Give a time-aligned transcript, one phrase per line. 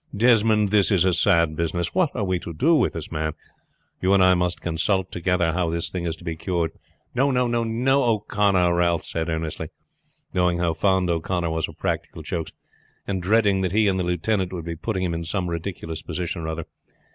[0.17, 1.93] Desmond, this is a sad business.
[1.93, 3.33] What are we to do with this man?
[4.01, 6.71] You and I must consult together how this thing is to be cured."
[7.13, 9.69] "No, no, O'Connor," Ralph said earnestly,
[10.33, 12.51] knowing how fond O'Connor was of practical jokes,
[13.05, 16.41] and dreading that he and the lieutenant would be putting him in some ridiculous position
[16.41, 16.65] or other.